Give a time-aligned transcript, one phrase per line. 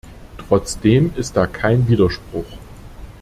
[0.39, 2.47] Trotzdem ist da kein Widerspruch.